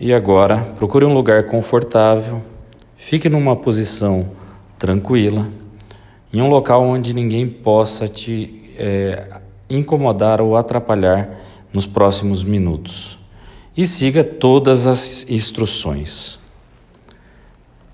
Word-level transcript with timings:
E 0.00 0.14
agora, 0.14 0.58
procure 0.78 1.04
um 1.04 1.12
lugar 1.12 1.46
confortável, 1.46 2.40
fique 2.96 3.28
numa 3.28 3.56
posição 3.56 4.30
tranquila, 4.78 5.48
em 6.32 6.40
um 6.40 6.48
local 6.48 6.84
onde 6.84 7.12
ninguém 7.12 7.48
possa 7.48 8.06
te 8.06 8.72
é, 8.78 9.40
incomodar 9.68 10.40
ou 10.40 10.56
atrapalhar 10.56 11.40
nos 11.72 11.84
próximos 11.84 12.44
minutos. 12.44 13.18
E 13.76 13.84
siga 13.84 14.22
todas 14.22 14.86
as 14.86 15.28
instruções. 15.28 16.38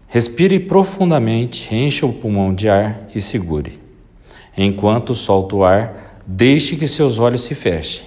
Respire 0.07 0.61
profundamente, 0.61 1.75
encha 1.75 2.05
o 2.05 2.13
pulmão 2.13 2.55
de 2.55 2.69
ar 2.69 3.09
e 3.15 3.21
segure. 3.21 3.81
Enquanto 4.55 5.15
solta 5.15 5.57
o 5.57 5.65
ar, 5.65 6.21
deixe 6.27 6.77
que 6.77 6.87
seus 6.87 7.19
olhos 7.19 7.41
se 7.41 7.55
fechem. 7.55 8.05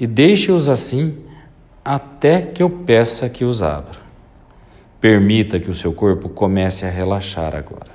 E 0.00 0.06
deixe-os 0.06 0.70
assim 0.70 1.18
até 1.84 2.40
que 2.40 2.62
eu 2.62 2.70
peça 2.70 3.28
que 3.28 3.44
os 3.44 3.62
abra. 3.62 3.98
Permita 5.00 5.60
que 5.60 5.70
o 5.70 5.74
seu 5.74 5.92
corpo 5.92 6.28
comece 6.28 6.86
a 6.86 6.90
relaxar 6.90 7.54
agora. 7.54 7.92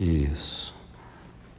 Isso. 0.00 0.74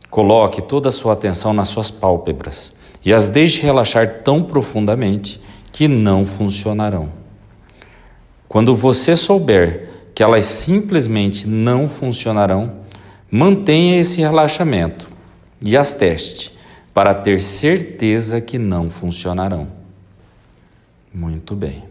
Coloque 0.10 0.62
toda 0.62 0.90
a 0.90 0.92
sua 0.92 1.14
atenção 1.14 1.54
nas 1.54 1.70
suas 1.70 1.92
pálpebras 1.92 2.76
e 3.06 3.14
as 3.14 3.30
deixe 3.30 3.62
relaxar 3.62 4.24
tão 4.24 4.42
profundamente 4.42 5.40
que 5.72 5.88
não 5.88 6.26
funcionarão. 6.26 7.12
Quando 8.48 8.76
você 8.76 9.16
souber 9.16 9.90
que 10.16 10.24
elas 10.24 10.48
simplesmente 10.48 11.48
não 11.48 11.88
funcionarão, 11.88 12.78
mantenha 13.30 14.00
esse 14.00 14.22
relaxamento 14.22 15.08
e 15.62 15.78
as 15.78 15.94
teste 15.94 16.58
para 16.94 17.14
ter 17.14 17.40
certeza 17.42 18.42
que 18.42 18.58
não 18.58 18.90
funcionarão. 18.90 19.77
Muito 21.14 21.56
bem. 21.56 21.84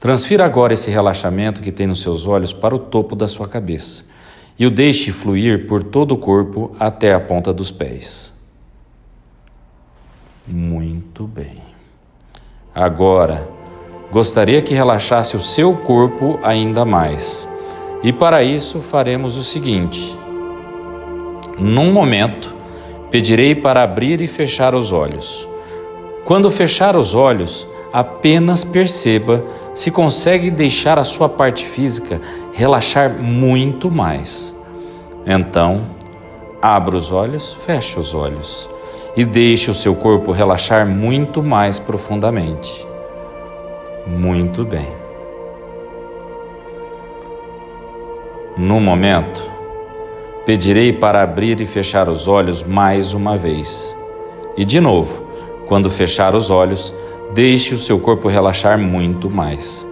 Transfira 0.00 0.44
agora 0.44 0.74
esse 0.74 0.90
relaxamento 0.90 1.60
que 1.60 1.72
tem 1.72 1.86
nos 1.86 2.02
seus 2.02 2.26
olhos 2.26 2.52
para 2.52 2.74
o 2.74 2.78
topo 2.78 3.16
da 3.16 3.26
sua 3.26 3.48
cabeça 3.48 4.04
e 4.58 4.66
o 4.66 4.70
deixe 4.70 5.12
fluir 5.12 5.66
por 5.66 5.82
todo 5.82 6.12
o 6.12 6.18
corpo 6.18 6.72
até 6.78 7.14
a 7.14 7.20
ponta 7.20 7.52
dos 7.52 7.70
pés. 7.70 8.32
Muito 10.46 11.24
bem. 11.24 11.62
Agora, 12.74 13.48
gostaria 14.10 14.62
que 14.62 14.74
relaxasse 14.74 15.36
o 15.36 15.40
seu 15.40 15.76
corpo 15.76 16.38
ainda 16.42 16.84
mais. 16.84 17.48
E 18.02 18.12
para 18.12 18.42
isso 18.42 18.80
faremos 18.80 19.36
o 19.36 19.42
seguinte: 19.42 20.16
num 21.58 21.92
momento, 21.92 22.54
pedirei 23.10 23.54
para 23.54 23.82
abrir 23.82 24.20
e 24.20 24.26
fechar 24.26 24.74
os 24.74 24.92
olhos. 24.92 25.46
Quando 26.24 26.50
fechar 26.50 26.96
os 26.96 27.14
olhos, 27.14 27.66
apenas 27.92 28.64
perceba 28.64 29.44
se 29.74 29.90
consegue 29.90 30.50
deixar 30.50 30.98
a 30.98 31.04
sua 31.04 31.28
parte 31.28 31.64
física 31.64 32.20
relaxar 32.52 33.10
muito 33.10 33.90
mais. 33.90 34.54
Então, 35.26 35.86
abra 36.60 36.96
os 36.96 37.12
olhos, 37.12 37.54
feche 37.54 37.98
os 37.98 38.14
olhos 38.14 38.68
e 39.16 39.24
deixe 39.24 39.70
o 39.70 39.74
seu 39.74 39.94
corpo 39.94 40.32
relaxar 40.32 40.86
muito 40.86 41.42
mais 41.42 41.78
profundamente. 41.78 42.86
Muito 44.06 44.64
bem. 44.64 44.88
No 48.56 48.80
momento, 48.80 49.48
pedirei 50.44 50.92
para 50.92 51.22
abrir 51.22 51.60
e 51.60 51.66
fechar 51.66 52.08
os 52.08 52.26
olhos 52.26 52.62
mais 52.62 53.12
uma 53.14 53.36
vez. 53.36 53.94
E 54.56 54.64
de 54.64 54.80
novo, 54.80 55.22
quando 55.66 55.90
fechar 55.90 56.34
os 56.34 56.50
olhos, 56.50 56.92
Deixe 57.34 57.74
o 57.74 57.78
seu 57.78 57.98
corpo 57.98 58.28
relaxar 58.28 58.78
muito 58.78 59.30
mais. 59.30 59.86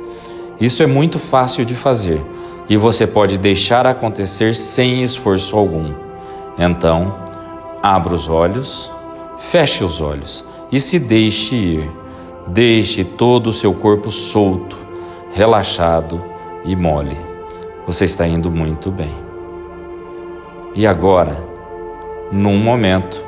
Isso 0.60 0.82
é 0.82 0.86
muito 0.86 1.18
fácil 1.18 1.64
de 1.64 1.74
fazer 1.74 2.20
e 2.68 2.76
você 2.76 3.06
pode 3.06 3.38
deixar 3.38 3.86
acontecer 3.86 4.54
sem 4.54 5.02
esforço 5.02 5.56
algum. 5.56 5.92
Então, 6.58 7.14
abra 7.82 8.14
os 8.14 8.28
olhos, 8.28 8.90
feche 9.38 9.84
os 9.84 10.00
olhos 10.00 10.44
e 10.72 10.80
se 10.80 10.98
deixe 10.98 11.54
ir. 11.54 11.90
Deixe 12.48 13.04
todo 13.04 13.48
o 13.48 13.52
seu 13.52 13.74
corpo 13.74 14.10
solto, 14.10 14.76
relaxado 15.32 16.22
e 16.64 16.76
mole. 16.76 17.16
Você 17.84 18.04
está 18.04 18.26
indo 18.26 18.50
muito 18.50 18.90
bem. 18.90 19.12
E 20.74 20.86
agora, 20.86 21.36
num 22.30 22.56
momento, 22.56 23.22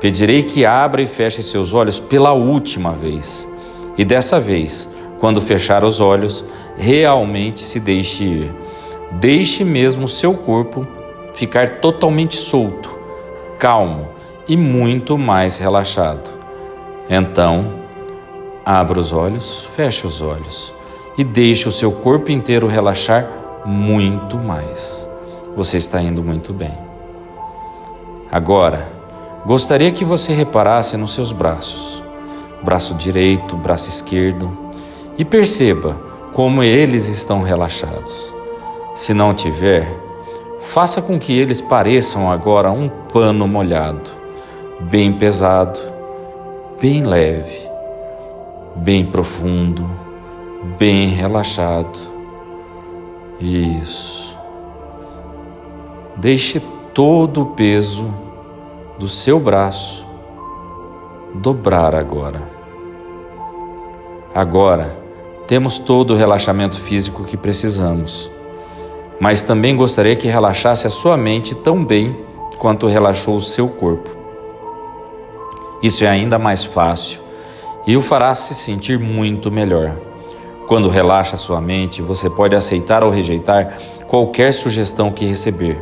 pedirei 0.00 0.42
que 0.42 0.64
abra 0.64 1.02
e 1.02 1.06
feche 1.06 1.42
seus 1.42 1.72
olhos 1.74 2.00
pela 2.00 2.32
última 2.32 2.92
vez. 2.92 3.48
E 3.96 4.04
dessa 4.04 4.40
vez, 4.40 4.88
quando 5.18 5.40
fechar 5.40 5.84
os 5.84 6.00
olhos, 6.00 6.44
realmente 6.76 7.60
se 7.60 7.78
deixe 7.78 8.24
ir. 8.24 8.52
Deixe 9.12 9.64
mesmo 9.64 10.08
seu 10.08 10.34
corpo 10.34 10.86
ficar 11.34 11.80
totalmente 11.80 12.36
solto, 12.36 12.98
calmo 13.58 14.08
e 14.48 14.56
muito 14.56 15.18
mais 15.18 15.58
relaxado. 15.58 16.30
Então, 17.08 17.74
abra 18.64 18.98
os 18.98 19.12
olhos, 19.12 19.68
feche 19.76 20.06
os 20.06 20.22
olhos 20.22 20.74
e 21.16 21.22
deixe 21.22 21.68
o 21.68 21.72
seu 21.72 21.92
corpo 21.92 22.30
inteiro 22.30 22.66
relaxar 22.66 23.28
muito 23.64 24.38
mais. 24.38 25.08
Você 25.54 25.76
está 25.76 26.00
indo 26.00 26.22
muito 26.22 26.52
bem. 26.54 26.76
Agora, 28.30 28.88
gostaria 29.44 29.92
que 29.92 30.04
você 30.04 30.32
reparasse 30.32 30.96
nos 30.96 31.12
seus 31.12 31.32
braços 31.32 32.02
braço 32.62 32.94
direito, 32.94 33.56
braço 33.56 33.88
esquerdo, 33.88 34.56
e 35.18 35.24
perceba 35.24 36.00
como 36.32 36.62
eles 36.62 37.08
estão 37.08 37.42
relaxados. 37.42 38.34
Se 38.94 39.12
não 39.12 39.34
tiver, 39.34 39.86
faça 40.58 41.02
com 41.02 41.18
que 41.18 41.32
eles 41.32 41.60
pareçam 41.60 42.30
agora 42.30 42.70
um 42.70 42.88
pano 42.88 43.46
molhado, 43.46 44.10
bem 44.80 45.12
pesado, 45.12 45.80
bem 46.80 47.04
leve, 47.04 47.68
bem 48.76 49.04
profundo, 49.04 49.88
bem 50.78 51.08
relaxado. 51.08 51.98
Isso. 53.40 54.38
Deixe 56.16 56.60
todo 56.94 57.42
o 57.42 57.46
peso 57.46 58.12
do 58.98 59.08
seu 59.08 59.40
braço 59.40 60.06
dobrar 61.34 61.94
agora. 61.94 62.51
Agora, 64.34 64.96
temos 65.46 65.78
todo 65.78 66.14
o 66.14 66.16
relaxamento 66.16 66.80
físico 66.80 67.24
que 67.24 67.36
precisamos, 67.36 68.30
mas 69.20 69.42
também 69.42 69.76
gostaria 69.76 70.16
que 70.16 70.26
relaxasse 70.26 70.86
a 70.86 70.90
sua 70.90 71.18
mente 71.18 71.54
tão 71.54 71.84
bem 71.84 72.16
quanto 72.58 72.86
relaxou 72.86 73.36
o 73.36 73.40
seu 73.42 73.68
corpo. 73.68 74.08
Isso 75.82 76.02
é 76.04 76.08
ainda 76.08 76.38
mais 76.38 76.64
fácil 76.64 77.20
e 77.86 77.94
o 77.94 78.00
fará 78.00 78.34
se 78.34 78.54
sentir 78.54 78.98
muito 78.98 79.50
melhor. 79.50 79.98
Quando 80.66 80.88
relaxa 80.88 81.36
sua 81.36 81.60
mente, 81.60 82.00
você 82.00 82.30
pode 82.30 82.56
aceitar 82.56 83.04
ou 83.04 83.10
rejeitar 83.10 83.76
qualquer 84.06 84.54
sugestão 84.54 85.12
que 85.12 85.26
receber. 85.26 85.78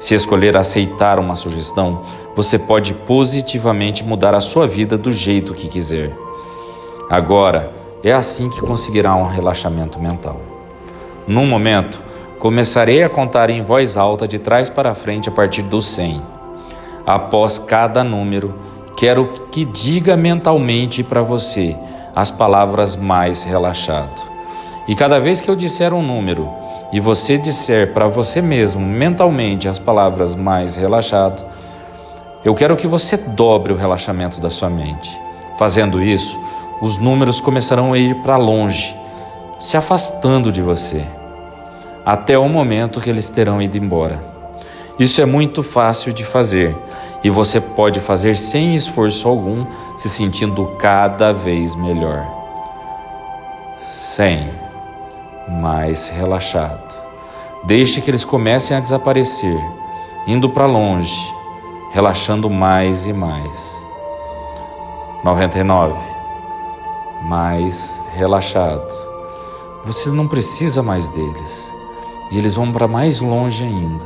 Se 0.00 0.14
escolher 0.14 0.56
aceitar 0.56 1.20
uma 1.20 1.36
sugestão, 1.36 2.02
você 2.34 2.58
pode 2.58 2.94
positivamente 2.94 4.02
mudar 4.02 4.34
a 4.34 4.40
sua 4.40 4.66
vida 4.66 4.98
do 4.98 5.12
jeito 5.12 5.54
que 5.54 5.68
quiser. 5.68 6.25
Agora, 7.08 7.72
é 8.02 8.12
assim 8.12 8.50
que 8.50 8.60
conseguirá 8.60 9.14
um 9.14 9.26
relaxamento 9.28 9.98
mental. 9.98 10.40
Num 11.26 11.46
momento, 11.46 12.02
começarei 12.38 13.02
a 13.02 13.08
contar 13.08 13.48
em 13.48 13.62
voz 13.62 13.96
alta 13.96 14.26
de 14.26 14.38
trás 14.38 14.68
para 14.68 14.94
frente 14.94 15.28
a 15.28 15.32
partir 15.32 15.62
do 15.62 15.80
100. 15.80 16.20
Após 17.06 17.58
cada 17.58 18.02
número, 18.02 18.54
quero 18.96 19.28
que 19.50 19.64
diga 19.64 20.16
mentalmente 20.16 21.04
para 21.04 21.22
você 21.22 21.76
as 22.14 22.30
palavras 22.30 22.96
mais 22.96 23.44
relaxado. 23.44 24.22
E 24.88 24.94
cada 24.94 25.20
vez 25.20 25.40
que 25.40 25.48
eu 25.48 25.54
disser 25.54 25.92
um 25.92 26.02
número 26.02 26.48
e 26.92 26.98
você 26.98 27.38
disser 27.38 27.92
para 27.92 28.08
você 28.08 28.40
mesmo 28.40 28.84
mentalmente 28.84 29.68
as 29.68 29.78
palavras 29.78 30.34
mais 30.34 30.76
relaxado, 30.76 31.44
eu 32.44 32.54
quero 32.54 32.76
que 32.76 32.86
você 32.86 33.16
dobre 33.16 33.72
o 33.72 33.76
relaxamento 33.76 34.40
da 34.40 34.50
sua 34.50 34.70
mente. 34.70 35.10
Fazendo 35.58 36.02
isso, 36.02 36.38
os 36.80 36.96
números 36.96 37.40
começarão 37.40 37.92
a 37.92 37.98
ir 37.98 38.16
para 38.22 38.36
longe, 38.36 38.94
se 39.58 39.76
afastando 39.76 40.52
de 40.52 40.60
você, 40.60 41.04
até 42.04 42.38
o 42.38 42.48
momento 42.48 43.00
que 43.00 43.08
eles 43.10 43.28
terão 43.28 43.60
ido 43.60 43.76
embora. 43.76 44.22
Isso 44.98 45.20
é 45.20 45.26
muito 45.26 45.62
fácil 45.62 46.12
de 46.12 46.24
fazer 46.24 46.76
e 47.22 47.30
você 47.30 47.60
pode 47.60 48.00
fazer 48.00 48.36
sem 48.36 48.74
esforço 48.74 49.28
algum, 49.28 49.66
se 49.96 50.08
sentindo 50.08 50.66
cada 50.78 51.32
vez 51.32 51.74
melhor. 51.74 52.26
100. 53.78 54.50
Mais 55.60 56.08
relaxado. 56.08 56.96
Deixe 57.64 58.00
que 58.00 58.10
eles 58.10 58.24
comecem 58.24 58.76
a 58.76 58.80
desaparecer, 58.80 59.58
indo 60.26 60.48
para 60.48 60.66
longe 60.66 61.36
relaxando 61.96 62.50
mais 62.50 63.06
e 63.06 63.12
mais. 63.14 63.86
99. 65.24 66.15
Mais 67.28 68.00
relaxado. 68.14 68.94
Você 69.84 70.10
não 70.10 70.28
precisa 70.28 70.82
mais 70.82 71.08
deles. 71.08 71.74
E 72.30 72.38
eles 72.38 72.54
vão 72.54 72.72
para 72.72 72.88
mais 72.88 73.20
longe 73.20 73.64
ainda, 73.64 74.04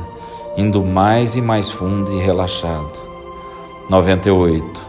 indo 0.57 0.83
mais 0.83 1.35
e 1.35 1.41
mais 1.41 1.71
fundo 1.71 2.11
e 2.13 2.19
relaxado. 2.19 2.99
98. 3.89 4.81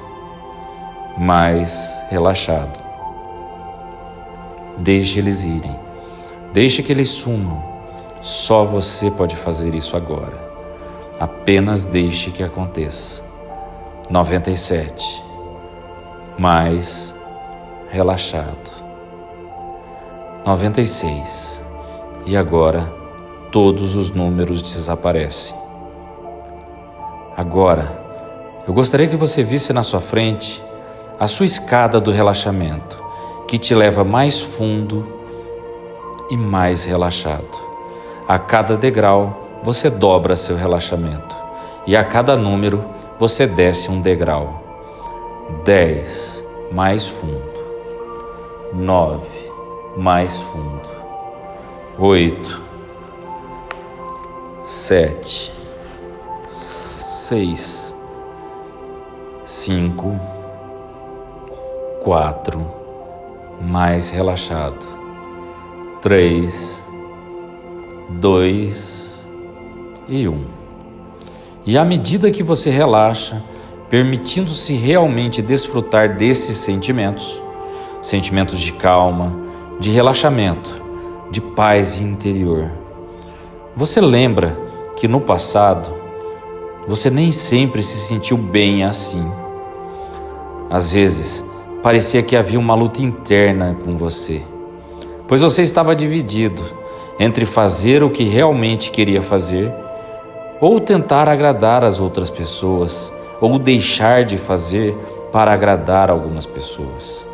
Mais 1.19 1.95
relaxado. 2.09 2.81
Deixe 4.79 5.19
eles 5.19 5.45
irem. 5.45 5.79
Deixe 6.53 6.83
que 6.83 6.93
eles 6.93 7.11
sumam. 7.11 7.63
Só 8.23 8.65
você 8.65 9.11
pode 9.11 9.37
fazer 9.37 9.75
isso 9.75 9.97
agora. 9.97 10.51
Apenas 11.21 11.85
deixe 11.85 12.31
que 12.31 12.43
aconteça. 12.43 13.23
97. 14.11 15.25
Mais 16.39 17.15
relaxado. 17.15 17.22
96. 20.47 21.63
E 22.25 22.35
agora 22.35 22.91
todos 23.51 23.95
os 23.97 24.11
números 24.11 24.63
desaparecem. 24.63 25.55
Agora, 27.37 28.01
eu 28.67 28.73
gostaria 28.73 29.07
que 29.07 29.17
você 29.17 29.43
visse 29.43 29.75
na 29.75 29.83
sua 29.83 30.01
frente 30.01 30.65
a 31.21 31.27
sua 31.27 31.45
escada 31.45 32.01
do 32.01 32.11
relaxamento, 32.11 32.99
que 33.47 33.59
te 33.59 33.75
leva 33.75 34.03
mais 34.03 34.41
fundo 34.41 35.07
e 36.31 36.37
mais 36.37 36.87
relaxado. 36.87 37.59
A 38.27 38.39
cada 38.39 38.75
degrau, 38.75 39.61
você 39.63 39.91
dobra 39.91 40.35
seu 40.35 40.57
relaxamento, 40.57 41.37
e 41.87 41.95
a 41.95 42.03
cada 42.03 42.37
número, 42.37 42.83
você 43.19 43.47
desce 43.47 43.91
um 43.91 44.01
degrau. 44.01 44.63
10, 45.65 46.45
mais 46.73 47.07
fundo. 47.07 47.52
9, 48.73 49.27
mais 49.97 50.39
fundo. 50.39 51.03
8, 51.99 52.63
sete, 54.63 55.53
seis, 56.47 57.97
cinco, 59.45 60.19
quatro, 62.03 62.71
mais 63.61 64.11
relaxado, 64.11 64.87
três, 66.01 66.87
dois 68.09 69.27
e 70.09 70.29
um. 70.29 70.45
E 71.67 71.77
à 71.77 71.85
medida 71.85 72.31
que 72.31 72.43
você 72.43 72.71
relaxa, 72.71 73.43
permitindo-se 73.91 74.75
realmente 74.75 75.43
desfrutar 75.43 76.17
desses 76.17 76.57
sentimentos, 76.57 77.43
sentimentos 78.03 78.59
de 78.59 78.73
calma, 78.73 79.33
de 79.81 79.91
relaxamento, 79.91 80.83
de 81.31 81.41
paz 81.41 81.99
interior 81.99 82.83
você 83.75 84.03
lembra 84.03 84.59
que 84.97 85.09
no 85.09 85.19
passado 85.19 85.89
você 86.87 87.09
nem 87.09 87.33
sempre 87.33 87.83
se 87.83 88.07
sentiu 88.07 88.37
bem 88.37 88.85
assim? 88.85 89.25
Às 90.69 90.93
vezes 90.93 91.43
parecia 91.83 92.23
que 92.23 92.37
havia 92.37 92.59
uma 92.59 92.75
luta 92.75 93.01
interna 93.01 93.75
com 93.83 93.97
você, 93.97 94.43
pois 95.27 95.41
você 95.41 95.63
estava 95.63 95.97
dividido 95.97 96.63
entre 97.19 97.47
fazer 97.47 98.03
o 98.03 98.11
que 98.11 98.25
realmente 98.25 98.91
queria 98.91 99.23
fazer 99.23 99.73
ou 100.61 100.79
tentar 100.79 101.29
agradar 101.29 101.83
as 101.83 101.99
outras 101.99 102.29
pessoas 102.29 103.11
ou 103.41 103.59
deixar 103.59 104.23
de 104.25 104.37
fazer 104.37 104.95
para 105.33 105.51
agradar 105.51 106.11
algumas 106.11 106.45
pessoas. 106.45 107.32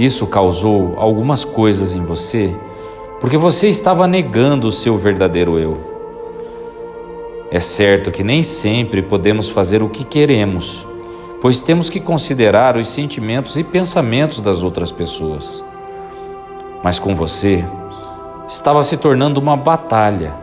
Isso 0.00 0.26
causou 0.26 0.94
algumas 0.96 1.44
coisas 1.44 1.94
em 1.94 2.02
você 2.02 2.56
porque 3.20 3.36
você 3.36 3.68
estava 3.68 4.08
negando 4.08 4.66
o 4.66 4.72
seu 4.72 4.96
verdadeiro 4.96 5.58
eu. 5.58 5.76
É 7.50 7.60
certo 7.60 8.10
que 8.10 8.24
nem 8.24 8.42
sempre 8.42 9.02
podemos 9.02 9.50
fazer 9.50 9.82
o 9.82 9.90
que 9.90 10.02
queremos, 10.02 10.86
pois 11.38 11.60
temos 11.60 11.90
que 11.90 12.00
considerar 12.00 12.78
os 12.78 12.88
sentimentos 12.88 13.58
e 13.58 13.62
pensamentos 13.62 14.40
das 14.40 14.62
outras 14.62 14.90
pessoas. 14.90 15.62
Mas 16.82 16.98
com 16.98 17.14
você, 17.14 17.62
estava 18.48 18.82
se 18.82 18.96
tornando 18.96 19.38
uma 19.38 19.54
batalha. 19.54 20.34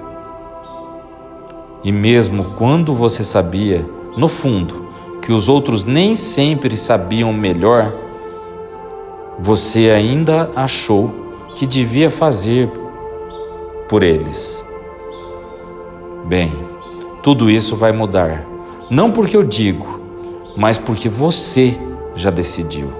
E 1.83 1.91
mesmo 1.91 2.51
quando 2.59 2.93
você 2.93 3.23
sabia, 3.23 3.89
no 4.15 4.27
fundo, 4.27 4.87
que 5.19 5.31
os 5.31 5.49
outros 5.49 5.83
nem 5.83 6.15
sempre 6.15 6.77
sabiam 6.77 7.33
melhor, 7.33 8.06
você 9.39 9.91
ainda 9.91 10.49
achou 10.55 11.51
que 11.55 11.67
devia 11.67 12.09
fazer 12.09 12.69
por 13.87 14.01
eles. 14.01 14.65
Bem, 16.25 16.51
tudo 17.21 17.49
isso 17.49 17.75
vai 17.75 17.91
mudar, 17.91 18.45
não 18.89 19.11
porque 19.11 19.37
eu 19.37 19.43
digo, 19.43 20.01
mas 20.55 20.77
porque 20.77 21.07
você 21.07 21.77
já 22.15 22.31
decidiu. 22.31 22.91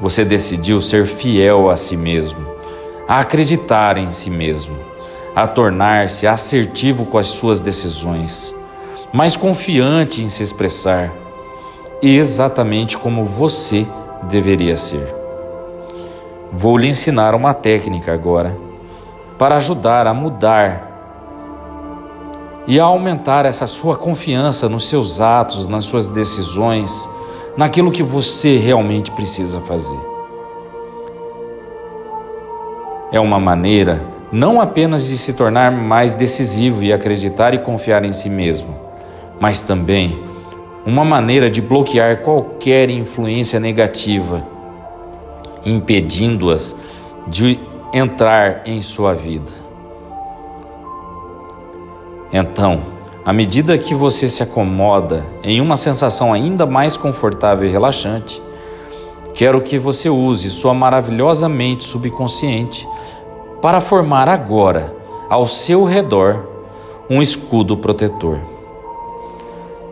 Você 0.00 0.24
decidiu 0.24 0.80
ser 0.80 1.06
fiel 1.06 1.70
a 1.70 1.76
si 1.76 1.96
mesmo, 1.96 2.44
a 3.06 3.20
acreditar 3.20 3.96
em 3.96 4.10
si 4.10 4.30
mesmo, 4.30 4.76
a 5.34 5.46
tornar-se 5.46 6.26
assertivo 6.26 7.06
com 7.06 7.18
as 7.18 7.28
suas 7.28 7.60
decisões, 7.60 8.54
mais 9.12 9.36
confiante 9.36 10.22
em 10.22 10.28
se 10.28 10.42
expressar, 10.42 11.12
exatamente 12.02 12.98
como 12.98 13.24
você 13.24 13.86
deveria 14.28 14.76
ser. 14.76 15.14
Vou 16.52 16.76
lhe 16.76 16.88
ensinar 16.88 17.34
uma 17.34 17.52
técnica 17.52 18.12
agora 18.12 18.56
para 19.38 19.56
ajudar 19.56 20.06
a 20.06 20.14
mudar 20.14 20.94
e 22.66 22.80
a 22.80 22.84
aumentar 22.84 23.44
essa 23.44 23.66
sua 23.66 23.96
confiança 23.96 24.68
nos 24.68 24.88
seus 24.88 25.20
atos, 25.20 25.68
nas 25.68 25.84
suas 25.84 26.08
decisões, 26.08 27.08
naquilo 27.56 27.90
que 27.90 28.02
você 28.02 28.56
realmente 28.56 29.10
precisa 29.10 29.60
fazer. 29.60 29.98
É 33.12 33.20
uma 33.20 33.38
maneira 33.38 34.14
não 34.32 34.60
apenas 34.60 35.06
de 35.06 35.16
se 35.16 35.32
tornar 35.32 35.70
mais 35.70 36.14
decisivo 36.14 36.82
e 36.82 36.92
acreditar 36.92 37.54
e 37.54 37.58
confiar 37.58 38.04
em 38.04 38.12
si 38.12 38.28
mesmo, 38.28 38.74
mas 39.38 39.60
também 39.60 40.24
uma 40.86 41.04
maneira 41.04 41.50
de 41.50 41.62
bloquear 41.62 42.22
qualquer 42.22 42.90
influência 42.90 43.58
negativa 43.58 44.54
impedindo-as 45.64 46.76
de 47.26 47.58
entrar 47.92 48.62
em 48.66 48.82
sua 48.82 49.14
vida. 49.14 49.50
Então, 52.32 52.82
à 53.24 53.32
medida 53.32 53.78
que 53.78 53.94
você 53.94 54.28
se 54.28 54.42
acomoda 54.42 55.24
em 55.42 55.60
uma 55.60 55.76
sensação 55.76 56.32
ainda 56.32 56.66
mais 56.66 56.96
confortável 56.96 57.66
e 57.66 57.70
relaxante, 57.70 58.42
quero 59.34 59.60
que 59.62 59.78
você 59.78 60.10
use 60.10 60.50
sua 60.50 60.74
maravilhosa 60.74 61.48
mente 61.48 61.84
subconsciente 61.84 62.86
para 63.62 63.80
formar 63.80 64.28
agora, 64.28 64.94
ao 65.30 65.46
seu 65.46 65.84
redor, 65.84 66.46
um 67.08 67.22
escudo 67.22 67.76
protetor. 67.76 68.53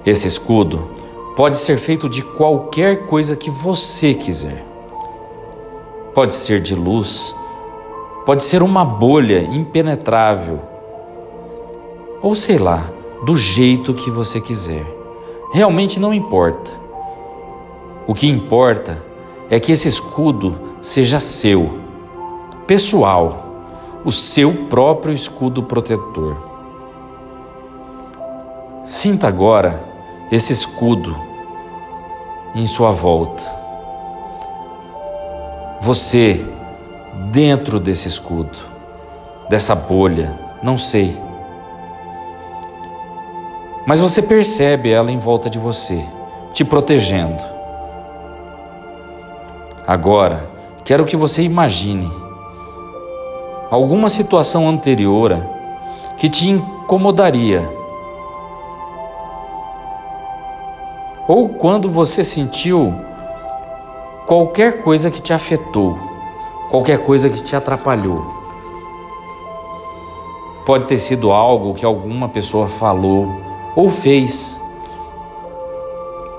Esse 0.05 0.27
escudo 0.27 0.89
pode 1.37 1.59
ser 1.59 1.79
feito 1.79 2.09
de 2.09 2.23
qualquer 2.23 3.07
coisa 3.07 3.37
que 3.37 3.49
você 3.51 4.13
quiser. 4.15 4.65
Pode 6.13 6.35
ser 6.35 6.61
de 6.61 6.75
luz, 6.75 7.35
pode 8.27 8.43
ser 8.43 8.63
uma 8.63 8.85
bolha 8.85 9.39
impenetrável, 9.39 10.61
ou 12.21 12.35
sei 12.35 12.59
lá, 12.59 12.91
do 13.25 13.37
jeito 13.37 13.95
que 13.95 14.11
você 14.11 14.41
quiser. 14.41 14.85
Realmente 15.53 16.01
não 16.01 16.13
importa. 16.13 16.71
O 18.07 18.15
que 18.15 18.29
importa 18.29 19.03
é 19.49 19.61
que 19.61 19.71
esse 19.71 19.87
escudo 19.87 20.59
seja 20.81 21.21
seu, 21.21 21.79
pessoal, 22.67 23.47
o 24.05 24.11
seu 24.11 24.53
próprio 24.69 25.15
escudo 25.15 25.63
protetor. 25.63 26.37
Sinta 28.85 29.29
agora 29.29 29.92
esse 30.33 30.53
escudo 30.53 31.17
em 32.55 32.67
sua 32.67 32.91
volta 32.91 33.63
você 35.83 36.41
dentro 37.33 37.81
desse 37.81 38.07
escudo, 38.07 38.57
dessa 39.49 39.75
bolha, 39.75 40.39
não 40.63 40.79
sei. 40.79 41.21
Mas 43.85 43.99
você 43.99 44.23
percebe 44.23 44.93
ela 44.93 45.11
em 45.11 45.19
volta 45.19 45.51
de 45.51 45.59
você, 45.59 46.07
te 46.53 46.65
protegendo. 46.65 47.43
Agora, 49.85 50.49
quero 50.85 51.05
que 51.05 51.17
você 51.17 51.43
imagine 51.43 52.09
alguma 53.69 54.09
situação 54.09 54.69
anterior 54.69 55.45
que 56.17 56.29
te 56.29 56.49
incomodaria. 56.49 57.82
Ou 61.35 61.49
quando 61.49 61.89
você 61.89 62.23
sentiu 62.23 62.95
qualquer 64.27 64.83
coisa 64.83 65.11
que 65.11 65.19
te 65.19 65.33
afetou, 65.33 65.99
qualquer 66.69 66.99
coisa 66.99 67.31
que 67.31 67.43
te 67.43 67.57
atrapalhou. 67.57 68.23
Pode 70.67 70.85
ter 70.85 70.99
sido 70.99 71.33
algo 71.33 71.73
que 71.73 71.87
alguma 71.87 72.29
pessoa 72.29 72.69
falou 72.69 73.29
ou 73.75 73.89
fez. 73.89 74.61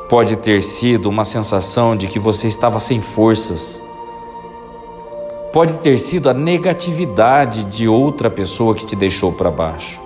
Pode 0.07 0.35
ter 0.35 0.61
sido 0.61 1.09
uma 1.09 1.23
sensação 1.23 1.95
de 1.97 2.07
que 2.07 2.19
você 2.19 2.45
estava 2.45 2.79
sem 2.79 3.01
forças. 3.01 3.81
Pode 5.51 5.73
ter 5.79 5.97
sido 5.97 6.29
a 6.29 6.35
negatividade 6.35 7.63
de 7.63 7.87
outra 7.87 8.29
pessoa 8.29 8.75
que 8.75 8.85
te 8.85 8.95
deixou 8.95 9.31
para 9.31 9.49
baixo. 9.49 9.99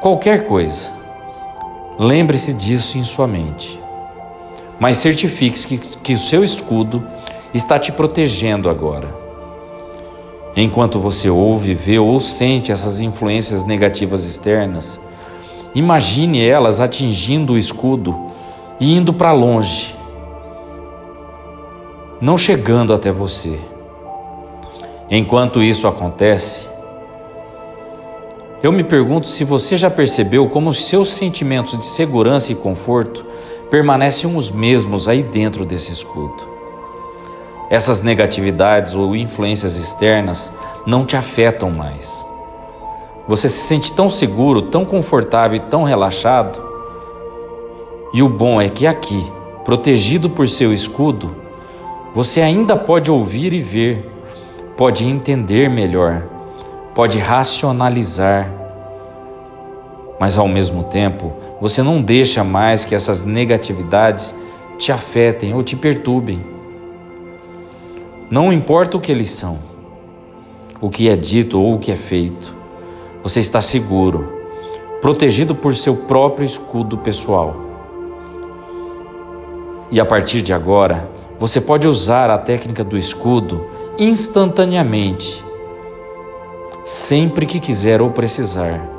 Qualquer 0.00 0.48
coisa. 0.48 0.92
Lembre-se 1.96 2.52
disso 2.52 2.98
em 2.98 3.04
sua 3.04 3.28
mente. 3.28 3.83
Mas 4.78 4.98
certifique-se 4.98 5.66
que, 5.66 5.78
que 5.78 6.14
o 6.14 6.18
seu 6.18 6.42
escudo 6.42 7.04
está 7.52 7.78
te 7.78 7.92
protegendo 7.92 8.68
agora. 8.68 9.14
Enquanto 10.56 11.00
você 11.00 11.28
ouve, 11.28 11.74
vê 11.74 11.98
ou 11.98 12.20
sente 12.20 12.70
essas 12.70 13.00
influências 13.00 13.64
negativas 13.64 14.24
externas, 14.24 15.00
imagine 15.74 16.44
elas 16.44 16.80
atingindo 16.80 17.54
o 17.54 17.58
escudo 17.58 18.14
e 18.78 18.96
indo 18.96 19.12
para 19.12 19.32
longe, 19.32 19.94
não 22.20 22.38
chegando 22.38 22.92
até 22.92 23.10
você. 23.10 23.58
Enquanto 25.10 25.62
isso 25.62 25.86
acontece, 25.86 26.68
eu 28.62 28.72
me 28.72 28.82
pergunto 28.82 29.28
se 29.28 29.44
você 29.44 29.76
já 29.76 29.90
percebeu 29.90 30.48
como 30.48 30.70
os 30.70 30.84
seus 30.84 31.10
sentimentos 31.10 31.78
de 31.78 31.84
segurança 31.84 32.50
e 32.50 32.54
conforto 32.54 33.26
permanecem 33.74 34.36
os 34.36 34.52
mesmos 34.52 35.08
aí 35.08 35.20
dentro 35.20 35.64
desse 35.64 35.90
escudo. 35.90 36.46
Essas 37.68 38.02
negatividades 38.02 38.94
ou 38.94 39.16
influências 39.16 39.76
externas 39.76 40.52
não 40.86 41.04
te 41.04 41.16
afetam 41.16 41.72
mais. 41.72 42.24
Você 43.26 43.48
se 43.48 43.66
sente 43.66 43.92
tão 43.92 44.08
seguro, 44.08 44.62
tão 44.62 44.84
confortável 44.84 45.56
e 45.56 45.60
tão 45.68 45.82
relaxado. 45.82 46.62
E 48.12 48.22
o 48.22 48.28
bom 48.28 48.60
é 48.60 48.68
que 48.68 48.86
aqui, 48.86 49.26
protegido 49.64 50.30
por 50.30 50.46
seu 50.46 50.72
escudo, 50.72 51.34
você 52.14 52.42
ainda 52.42 52.76
pode 52.76 53.10
ouvir 53.10 53.52
e 53.52 53.60
ver, 53.60 54.08
pode 54.76 55.04
entender 55.04 55.68
melhor, 55.68 56.22
pode 56.94 57.18
racionalizar. 57.18 58.48
Mas 60.20 60.38
ao 60.38 60.46
mesmo 60.46 60.84
tempo, 60.84 61.32
você 61.64 61.82
não 61.82 62.02
deixa 62.02 62.44
mais 62.44 62.84
que 62.84 62.94
essas 62.94 63.24
negatividades 63.24 64.34
te 64.76 64.92
afetem 64.92 65.54
ou 65.54 65.62
te 65.62 65.74
perturbem. 65.74 66.44
Não 68.30 68.52
importa 68.52 68.98
o 68.98 69.00
que 69.00 69.10
eles 69.10 69.30
são, 69.30 69.58
o 70.78 70.90
que 70.90 71.08
é 71.08 71.16
dito 71.16 71.58
ou 71.58 71.76
o 71.76 71.78
que 71.78 71.90
é 71.90 71.96
feito, 71.96 72.54
você 73.22 73.40
está 73.40 73.62
seguro, 73.62 74.30
protegido 75.00 75.54
por 75.54 75.74
seu 75.74 75.96
próprio 75.96 76.44
escudo 76.44 76.98
pessoal. 76.98 77.56
E 79.90 79.98
a 79.98 80.04
partir 80.04 80.42
de 80.42 80.52
agora, 80.52 81.08
você 81.38 81.62
pode 81.62 81.88
usar 81.88 82.28
a 82.28 82.36
técnica 82.36 82.84
do 82.84 82.98
escudo 82.98 83.66
instantaneamente, 83.98 85.42
sempre 86.84 87.46
que 87.46 87.58
quiser 87.58 88.02
ou 88.02 88.10
precisar. 88.10 88.93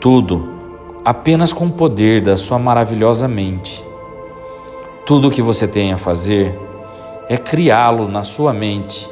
Tudo 0.00 0.48
apenas 1.04 1.52
com 1.52 1.66
o 1.66 1.72
poder 1.72 2.22
da 2.22 2.34
sua 2.34 2.58
maravilhosa 2.58 3.28
mente. 3.28 3.84
Tudo 5.04 5.28
o 5.28 5.30
que 5.30 5.42
você 5.42 5.68
tem 5.68 5.92
a 5.92 5.98
fazer 5.98 6.58
é 7.28 7.36
criá-lo 7.36 8.08
na 8.08 8.22
sua 8.22 8.54
mente, 8.54 9.10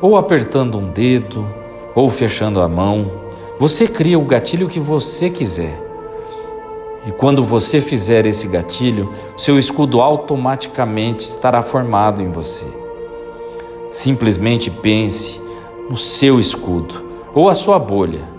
ou 0.00 0.16
apertando 0.16 0.78
um 0.78 0.88
dedo, 0.88 1.44
ou 1.92 2.08
fechando 2.08 2.60
a 2.60 2.68
mão. 2.68 3.10
Você 3.58 3.88
cria 3.88 4.16
o 4.16 4.24
gatilho 4.24 4.68
que 4.68 4.78
você 4.78 5.28
quiser. 5.28 5.76
E 7.04 7.10
quando 7.10 7.44
você 7.44 7.80
fizer 7.80 8.26
esse 8.26 8.46
gatilho, 8.46 9.10
seu 9.36 9.58
escudo 9.58 10.00
automaticamente 10.00 11.24
estará 11.24 11.62
formado 11.62 12.22
em 12.22 12.30
você. 12.30 12.66
Simplesmente 13.90 14.70
pense 14.70 15.42
no 15.90 15.96
seu 15.96 16.38
escudo 16.38 17.02
ou 17.34 17.48
a 17.48 17.54
sua 17.54 17.78
bolha. 17.78 18.33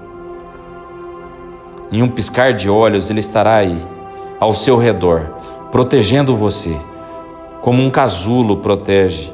Em 1.92 2.01
um 2.01 2.10
piscar 2.10 2.54
de 2.54 2.70
olhos, 2.70 3.10
ele 3.10 3.20
estará 3.20 3.56
aí, 3.56 3.77
ao 4.39 4.54
seu 4.54 4.77
redor, 4.77 5.30
protegendo 5.72 6.36
você 6.36 6.75
como 7.62 7.82
um 7.82 7.89
casulo 7.89 8.58
protege. 8.58 9.34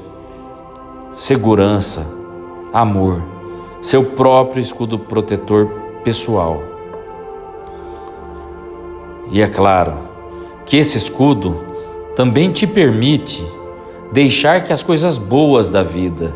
Segurança, 1.13 2.07
amor, 2.73 3.21
seu 3.81 4.03
próprio 4.03 4.61
escudo 4.61 4.97
protetor 4.97 5.67
pessoal. 6.03 6.63
E 9.29 9.41
é 9.41 9.47
claro 9.47 9.97
que 10.65 10.77
esse 10.77 10.97
escudo 10.97 11.61
também 12.15 12.51
te 12.51 12.65
permite 12.67 13.45
deixar 14.11 14.63
que 14.63 14.73
as 14.73 14.83
coisas 14.83 15.17
boas 15.17 15.69
da 15.69 15.83
vida 15.83 16.35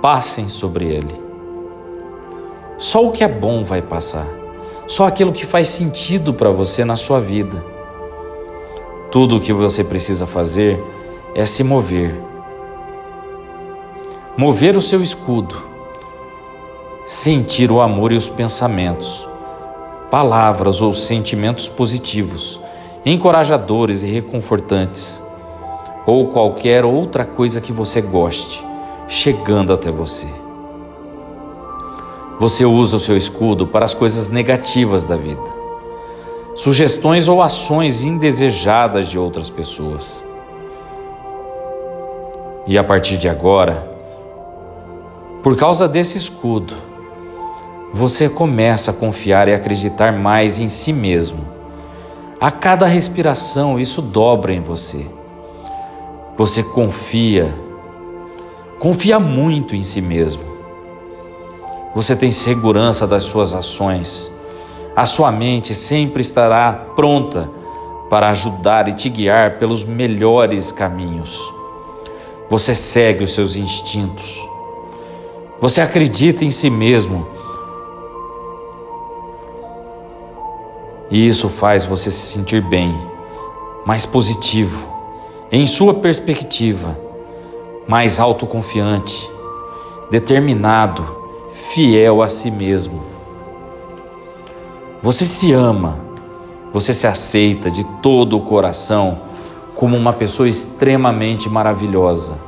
passem 0.00 0.48
sobre 0.48 0.86
ele. 0.86 1.20
Só 2.78 3.06
o 3.06 3.12
que 3.12 3.24
é 3.24 3.28
bom 3.28 3.64
vai 3.64 3.80
passar, 3.80 4.26
só 4.86 5.06
aquilo 5.06 5.32
que 5.32 5.44
faz 5.44 5.68
sentido 5.68 6.32
para 6.32 6.50
você 6.50 6.84
na 6.84 6.96
sua 6.96 7.20
vida. 7.20 7.64
Tudo 9.10 9.36
o 9.36 9.40
que 9.40 9.52
você 9.52 9.82
precisa 9.82 10.26
fazer 10.26 10.82
é 11.34 11.44
se 11.44 11.64
mover. 11.64 12.14
Mover 14.36 14.76
o 14.76 14.82
seu 14.82 15.02
escudo, 15.02 15.56
sentir 17.06 17.72
o 17.72 17.80
amor 17.80 18.12
e 18.12 18.16
os 18.16 18.28
pensamentos, 18.28 19.26
palavras 20.10 20.82
ou 20.82 20.92
sentimentos 20.92 21.68
positivos, 21.68 22.60
encorajadores 23.04 24.02
e 24.02 24.06
reconfortantes, 24.06 25.22
ou 26.06 26.28
qualquer 26.28 26.84
outra 26.84 27.24
coisa 27.24 27.60
que 27.60 27.72
você 27.72 28.00
goste, 28.00 28.64
chegando 29.08 29.72
até 29.72 29.90
você. 29.90 30.45
Você 32.38 32.66
usa 32.66 32.96
o 32.96 33.00
seu 33.00 33.16
escudo 33.16 33.66
para 33.66 33.86
as 33.86 33.94
coisas 33.94 34.28
negativas 34.28 35.06
da 35.06 35.16
vida, 35.16 35.42
sugestões 36.54 37.28
ou 37.28 37.40
ações 37.40 38.02
indesejadas 38.02 39.08
de 39.08 39.18
outras 39.18 39.48
pessoas. 39.48 40.22
E 42.66 42.76
a 42.76 42.84
partir 42.84 43.16
de 43.16 43.26
agora, 43.26 43.88
por 45.42 45.56
causa 45.56 45.88
desse 45.88 46.18
escudo, 46.18 46.74
você 47.90 48.28
começa 48.28 48.90
a 48.90 48.94
confiar 48.94 49.48
e 49.48 49.54
acreditar 49.54 50.12
mais 50.12 50.58
em 50.58 50.68
si 50.68 50.92
mesmo. 50.92 51.46
A 52.38 52.50
cada 52.50 52.84
respiração, 52.84 53.80
isso 53.80 54.02
dobra 54.02 54.52
em 54.52 54.60
você. 54.60 55.06
Você 56.36 56.62
confia, 56.62 57.54
confia 58.78 59.18
muito 59.18 59.74
em 59.74 59.82
si 59.82 60.02
mesmo. 60.02 60.55
Você 61.96 62.14
tem 62.14 62.30
segurança 62.30 63.06
das 63.06 63.24
suas 63.24 63.54
ações. 63.54 64.30
A 64.94 65.06
sua 65.06 65.32
mente 65.32 65.74
sempre 65.74 66.20
estará 66.20 66.70
pronta 66.94 67.50
para 68.10 68.28
ajudar 68.28 68.86
e 68.86 68.92
te 68.92 69.08
guiar 69.08 69.58
pelos 69.58 69.82
melhores 69.82 70.70
caminhos. 70.70 71.40
Você 72.50 72.74
segue 72.74 73.24
os 73.24 73.32
seus 73.32 73.56
instintos. 73.56 74.46
Você 75.58 75.80
acredita 75.80 76.44
em 76.44 76.50
si 76.50 76.68
mesmo. 76.68 77.26
E 81.10 81.26
isso 81.26 81.48
faz 81.48 81.86
você 81.86 82.10
se 82.10 82.34
sentir 82.34 82.60
bem, 82.60 82.94
mais 83.86 84.04
positivo, 84.04 84.86
em 85.50 85.66
sua 85.66 85.94
perspectiva, 85.94 86.94
mais 87.88 88.20
autoconfiante, 88.20 89.30
determinado, 90.10 91.15
fiel 91.70 92.22
a 92.22 92.28
si 92.28 92.50
mesmo. 92.50 93.02
Você 95.02 95.24
se 95.24 95.52
ama, 95.52 95.98
você 96.72 96.92
se 96.92 97.06
aceita 97.06 97.70
de 97.70 97.84
todo 98.02 98.36
o 98.36 98.40
coração 98.40 99.20
como 99.74 99.96
uma 99.96 100.12
pessoa 100.12 100.48
extremamente 100.48 101.48
maravilhosa. 101.48 102.38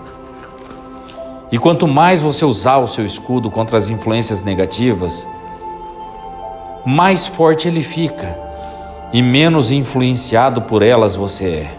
E 1.52 1.58
quanto 1.58 1.86
mais 1.86 2.20
você 2.20 2.44
usar 2.44 2.78
o 2.78 2.86
seu 2.86 3.04
escudo 3.04 3.50
contra 3.50 3.78
as 3.78 3.88
influências 3.88 4.42
negativas, 4.42 5.26
mais 6.84 7.26
forte 7.26 7.68
ele 7.68 7.82
fica 7.82 8.38
e 9.12 9.22
menos 9.22 9.70
influenciado 9.70 10.62
por 10.62 10.82
elas 10.82 11.16
você 11.16 11.44
é. 11.50 11.78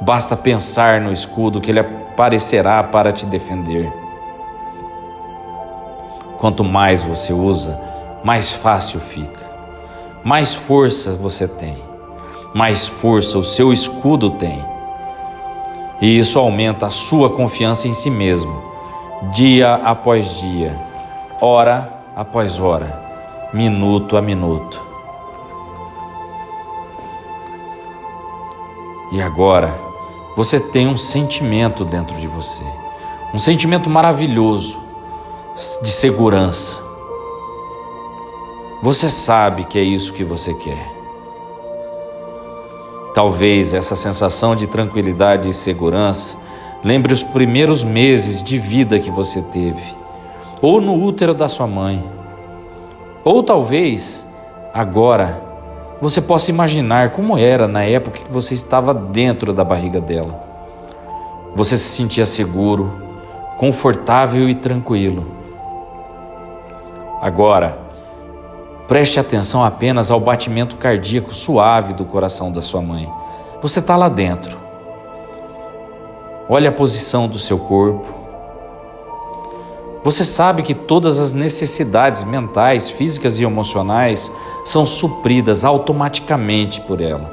Basta 0.00 0.36
pensar 0.36 1.00
no 1.00 1.12
escudo 1.12 1.60
que 1.60 1.70
ele 1.70 1.80
aparecerá 1.80 2.82
para 2.82 3.12
te 3.12 3.26
defender. 3.26 4.03
Quanto 6.38 6.62
mais 6.64 7.02
você 7.02 7.32
usa, 7.32 7.80
mais 8.22 8.52
fácil 8.52 9.00
fica, 9.00 9.50
mais 10.24 10.54
força 10.54 11.12
você 11.12 11.46
tem 11.46 11.94
mais 12.54 12.86
força 12.86 13.36
o 13.36 13.42
seu 13.42 13.72
escudo 13.72 14.30
tem. 14.30 14.64
E 16.00 16.18
isso 16.18 16.38
aumenta 16.38 16.86
a 16.86 16.90
sua 16.90 17.28
confiança 17.28 17.88
em 17.88 17.92
si 17.92 18.08
mesmo, 18.08 18.62
dia 19.32 19.74
após 19.74 20.40
dia, 20.40 20.78
hora 21.40 21.92
após 22.14 22.60
hora, 22.60 23.50
minuto 23.52 24.16
a 24.16 24.22
minuto. 24.22 24.80
E 29.10 29.20
agora, 29.20 29.74
você 30.36 30.60
tem 30.60 30.86
um 30.86 30.96
sentimento 30.96 31.84
dentro 31.84 32.16
de 32.16 32.28
você, 32.28 32.64
um 33.32 33.38
sentimento 33.38 33.90
maravilhoso 33.90 34.80
de 35.82 35.88
segurança. 35.88 36.82
Você 38.82 39.08
sabe 39.08 39.64
que 39.64 39.78
é 39.78 39.82
isso 39.82 40.12
que 40.12 40.24
você 40.24 40.52
quer. 40.52 40.92
Talvez 43.14 43.72
essa 43.72 43.94
sensação 43.94 44.56
de 44.56 44.66
tranquilidade 44.66 45.48
e 45.48 45.52
segurança 45.52 46.36
lembre 46.82 47.14
os 47.14 47.22
primeiros 47.22 47.84
meses 47.84 48.42
de 48.42 48.58
vida 48.58 48.98
que 48.98 49.12
você 49.12 49.40
teve, 49.40 49.82
ou 50.60 50.80
no 50.80 51.00
útero 51.00 51.32
da 51.32 51.46
sua 51.46 51.68
mãe. 51.68 52.04
Ou 53.22 53.40
talvez 53.40 54.26
agora 54.72 55.40
você 56.00 56.20
possa 56.20 56.50
imaginar 56.50 57.10
como 57.10 57.38
era 57.38 57.68
na 57.68 57.84
época 57.84 58.18
que 58.18 58.32
você 58.32 58.54
estava 58.54 58.92
dentro 58.92 59.52
da 59.52 59.62
barriga 59.62 60.00
dela. 60.00 60.42
Você 61.54 61.76
se 61.76 61.84
sentia 61.96 62.26
seguro, 62.26 62.92
confortável 63.56 64.48
e 64.48 64.54
tranquilo. 64.56 65.33
Agora, 67.24 67.84
Preste 68.86 69.18
atenção 69.18 69.64
apenas 69.64 70.10
ao 70.10 70.20
batimento 70.20 70.76
cardíaco 70.76 71.34
suave 71.34 71.94
do 71.94 72.04
coração 72.04 72.52
da 72.52 72.60
sua 72.60 72.82
mãe. 72.82 73.10
Você 73.62 73.78
está 73.78 73.96
lá 73.96 74.10
dentro. 74.10 74.58
Olhe 76.50 76.66
a 76.66 76.72
posição 76.72 77.26
do 77.26 77.38
seu 77.38 77.58
corpo. 77.58 78.14
Você 80.02 80.22
sabe 80.22 80.62
que 80.62 80.74
todas 80.74 81.18
as 81.18 81.32
necessidades 81.32 82.22
mentais, 82.24 82.90
físicas 82.90 83.40
e 83.40 83.42
emocionais 83.42 84.30
são 84.66 84.84
supridas 84.84 85.64
automaticamente 85.64 86.82
por 86.82 87.00
ela. 87.00 87.32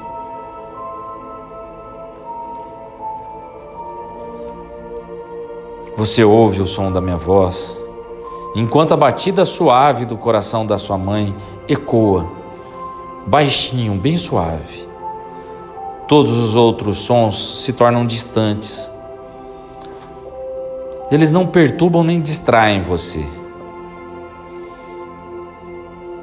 Você 5.98 6.24
ouve 6.24 6.62
o 6.62 6.66
som 6.66 6.90
da 6.90 7.02
minha 7.02 7.18
voz 7.18 7.81
enquanto 8.56 8.94
a 8.94 8.98
batida 8.98 9.46
suave 9.46 10.06
do 10.06 10.18
coração 10.18 10.66
da 10.66 10.78
sua 10.78 10.98
mãe 10.98 11.36
ecoa, 11.68 12.30
baixinho, 13.26 13.94
bem 13.96 14.18
suave. 14.18 14.88
Todos 16.08 16.34
os 16.34 16.56
outros 16.56 16.98
sons 17.00 17.64
se 17.64 17.72
tornam 17.74 18.06
distantes. 18.06 18.92
Eles 21.10 21.32
não 21.32 21.48
perturbam 21.48 22.04
nem 22.04 22.22
distraem 22.22 22.82
você. 22.82 23.26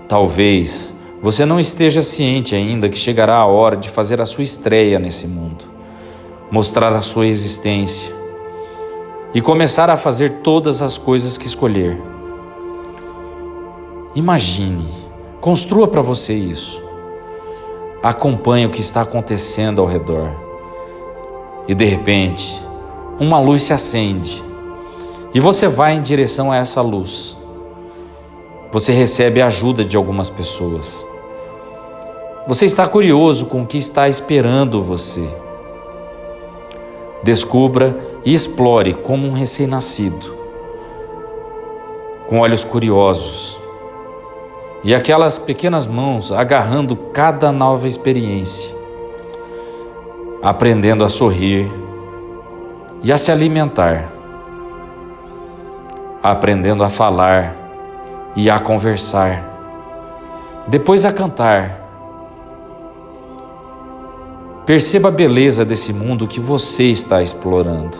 Talvez 0.06 0.94
você 1.20 1.44
não 1.44 1.58
esteja 1.58 2.00
ciente 2.00 2.54
ainda 2.54 2.88
que 2.88 2.96
chegará 2.96 3.36
a 3.36 3.46
hora 3.46 3.76
de 3.76 3.88
fazer 3.88 4.20
a 4.20 4.26
sua 4.26 4.44
estreia 4.44 4.98
nesse 4.98 5.26
mundo, 5.26 5.64
mostrar 6.50 6.92
a 6.92 7.02
sua 7.02 7.26
existência 7.26 8.14
e 9.34 9.40
começar 9.40 9.90
a 9.90 9.96
fazer 9.96 10.40
todas 10.42 10.80
as 10.80 10.96
coisas 10.96 11.36
que 11.36 11.46
escolher. 11.46 12.00
Imagine, 14.18 14.84
construa 15.40 15.86
para 15.86 16.02
você 16.02 16.34
isso. 16.34 16.82
Acompanhe 18.02 18.66
o 18.66 18.70
que 18.70 18.80
está 18.80 19.02
acontecendo 19.02 19.80
ao 19.80 19.86
redor. 19.86 20.28
E 21.68 21.72
de 21.72 21.84
repente, 21.84 22.60
uma 23.20 23.38
luz 23.38 23.62
se 23.62 23.72
acende 23.72 24.42
e 25.32 25.38
você 25.38 25.68
vai 25.68 25.94
em 25.94 26.02
direção 26.02 26.50
a 26.50 26.56
essa 26.56 26.82
luz. 26.82 27.36
Você 28.72 28.92
recebe 28.92 29.40
a 29.40 29.46
ajuda 29.46 29.84
de 29.84 29.96
algumas 29.96 30.28
pessoas. 30.28 31.06
Você 32.44 32.64
está 32.64 32.88
curioso 32.88 33.46
com 33.46 33.62
o 33.62 33.66
que 33.68 33.78
está 33.78 34.08
esperando 34.08 34.82
você. 34.82 35.28
Descubra 37.22 37.96
e 38.24 38.34
explore 38.34 38.94
como 38.94 39.28
um 39.28 39.32
recém-nascido, 39.32 40.36
com 42.28 42.40
olhos 42.40 42.64
curiosos 42.64 43.67
e 44.82 44.94
aquelas 44.94 45.38
pequenas 45.38 45.86
mãos 45.86 46.30
agarrando 46.30 46.96
cada 46.96 47.50
nova 47.50 47.88
experiência, 47.88 48.74
aprendendo 50.42 51.02
a 51.02 51.08
sorrir 51.08 51.70
e 53.02 53.10
a 53.10 53.18
se 53.18 53.32
alimentar, 53.32 54.12
aprendendo 56.22 56.84
a 56.84 56.88
falar 56.88 57.56
e 58.36 58.48
a 58.48 58.58
conversar, 58.58 59.44
depois 60.66 61.04
a 61.04 61.12
cantar. 61.12 61.86
Perceba 64.64 65.08
a 65.08 65.12
beleza 65.12 65.64
desse 65.64 65.94
mundo 65.94 66.26
que 66.26 66.38
você 66.38 66.84
está 66.84 67.22
explorando. 67.22 67.96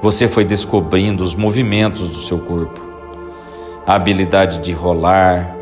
Você 0.00 0.28
foi 0.28 0.44
descobrindo 0.44 1.24
os 1.24 1.34
movimentos 1.34 2.08
do 2.08 2.16
seu 2.16 2.38
corpo 2.38 2.91
a 3.86 3.94
habilidade 3.94 4.60
de 4.60 4.72
rolar, 4.72 5.56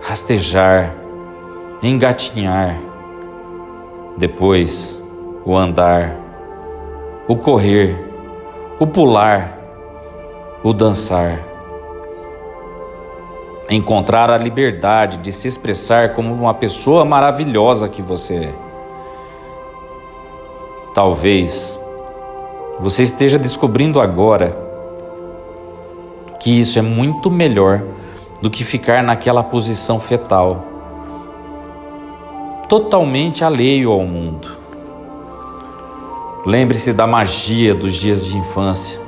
rastejar, 0.00 0.94
engatinhar, 1.82 2.76
depois 4.16 5.00
o 5.44 5.56
andar, 5.56 6.16
o 7.28 7.36
correr, 7.36 7.96
o 8.78 8.86
pular, 8.86 9.58
o 10.62 10.72
dançar. 10.72 11.40
Encontrar 13.70 14.28
a 14.28 14.36
liberdade 14.36 15.18
de 15.18 15.32
se 15.32 15.48
expressar 15.48 16.12
como 16.12 16.34
uma 16.34 16.52
pessoa 16.52 17.04
maravilhosa 17.04 17.88
que 17.88 18.02
você 18.02 18.34
é. 18.34 18.54
Talvez 20.92 21.78
você 22.78 23.02
esteja 23.02 23.38
descobrindo 23.38 24.00
agora 24.00 24.61
que 26.42 26.50
isso 26.50 26.76
é 26.76 26.82
muito 26.82 27.30
melhor 27.30 27.80
do 28.40 28.50
que 28.50 28.64
ficar 28.64 29.00
naquela 29.00 29.44
posição 29.44 30.00
fetal, 30.00 30.64
totalmente 32.68 33.44
alheio 33.44 33.92
ao 33.92 34.00
mundo. 34.00 34.48
Lembre-se 36.44 36.92
da 36.92 37.06
magia 37.06 37.72
dos 37.72 37.94
dias 37.94 38.26
de 38.26 38.36
infância, 38.36 38.98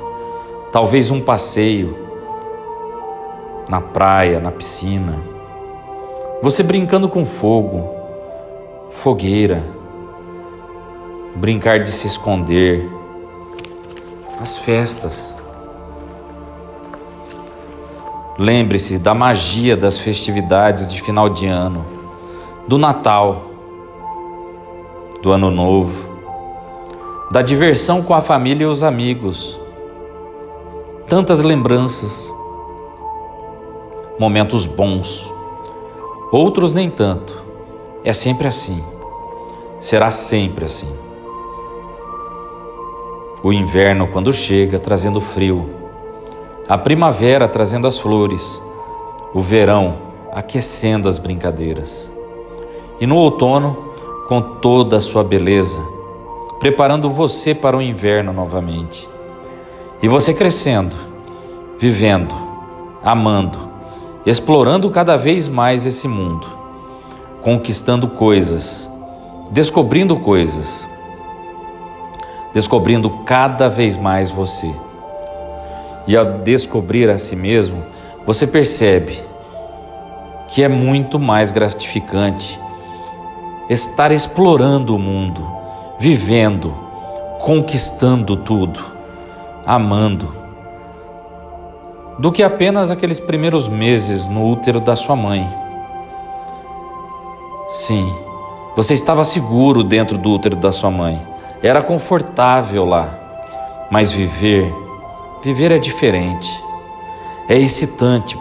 talvez 0.71 1.11
um 1.11 1.19
passeio 1.19 1.97
na 3.69 3.81
praia, 3.81 4.39
na 4.39 4.51
piscina, 4.51 5.21
você 6.41 6.63
brincando 6.63 7.09
com 7.09 7.25
fogo, 7.25 7.89
fogueira, 8.91 9.61
brincar 11.35 11.81
de 11.81 11.91
se 11.91 12.07
esconder, 12.07 12.89
as 14.39 14.57
festas. 14.57 15.44
Lembre-se 18.37 18.97
da 18.97 19.13
magia 19.13 19.77
das 19.77 19.97
festividades 19.97 20.89
de 20.89 21.01
final 21.01 21.29
de 21.29 21.47
ano, 21.47 21.85
do 22.67 22.77
Natal, 22.77 23.45
do 25.21 25.31
Ano 25.31 25.49
Novo, 25.49 26.09
da 27.31 27.41
diversão 27.41 28.01
com 28.01 28.13
a 28.13 28.19
família 28.19 28.65
e 28.65 28.67
os 28.67 28.83
amigos. 28.83 29.57
Tantas 31.07 31.43
lembranças, 31.43 32.29
momentos 34.19 34.65
bons, 34.65 35.33
outros 36.29 36.73
nem 36.73 36.89
tanto. 36.89 37.41
É 38.03 38.11
sempre 38.11 38.49
assim, 38.49 38.83
será 39.79 40.11
sempre 40.11 40.65
assim. 40.65 40.93
O 43.41 43.53
inverno, 43.53 44.07
quando 44.07 44.33
chega, 44.33 44.77
trazendo 44.77 45.21
frio, 45.21 45.84
a 46.67 46.77
primavera 46.77 47.47
trazendo 47.47 47.85
as 47.85 47.99
flores, 47.99 48.61
o 49.33 49.41
verão 49.41 49.97
aquecendo 50.31 51.07
as 51.07 51.19
brincadeiras, 51.19 52.11
e 52.99 53.05
no 53.05 53.15
outono, 53.15 53.93
com 54.27 54.41
toda 54.41 54.97
a 54.97 55.01
sua 55.01 55.23
beleza, 55.23 55.79
preparando 56.59 57.09
você 57.09 57.53
para 57.53 57.77
o 57.77 57.81
inverno 57.81 58.33
novamente. 58.33 59.07
E 60.01 60.07
você 60.07 60.33
crescendo, 60.33 60.95
vivendo, 61.77 62.35
amando, 63.03 63.59
explorando 64.25 64.89
cada 64.89 65.17
vez 65.17 65.47
mais 65.47 65.85
esse 65.85 66.07
mundo, 66.07 66.47
conquistando 67.41 68.07
coisas, 68.07 68.89
descobrindo 69.51 70.19
coisas, 70.19 70.87
descobrindo 72.51 73.09
cada 73.25 73.69
vez 73.69 73.95
mais 73.95 74.31
você. 74.31 74.73
E 76.07 76.15
ao 76.15 76.39
descobrir 76.39 77.09
a 77.09 77.17
si 77.17 77.35
mesmo, 77.35 77.83
você 78.25 78.45
percebe 78.45 79.19
que 80.47 80.63
é 80.63 80.67
muito 80.67 81.19
mais 81.19 81.51
gratificante 81.51 82.59
estar 83.69 84.11
explorando 84.11 84.95
o 84.95 84.99
mundo, 84.99 85.45
vivendo, 85.97 86.73
conquistando 87.39 88.37
tudo, 88.37 88.79
amando, 89.65 90.35
do 92.19 92.31
que 92.31 92.43
apenas 92.43 92.91
aqueles 92.91 93.19
primeiros 93.19 93.67
meses 93.67 94.27
no 94.27 94.49
útero 94.49 94.79
da 94.79 94.95
sua 94.95 95.15
mãe. 95.15 95.51
Sim, 97.69 98.13
você 98.75 98.93
estava 98.93 99.23
seguro 99.23 99.83
dentro 99.83 100.17
do 100.17 100.31
útero 100.31 100.55
da 100.55 100.71
sua 100.71 100.91
mãe, 100.91 101.21
era 101.61 101.81
confortável 101.81 102.85
lá, 102.85 103.87
mas 103.89 104.11
viver, 104.11 104.71
viver 105.45 105.71
é 105.71 105.77
diferente, 105.77 106.49
é 107.47 107.55
excitante. 107.55 108.35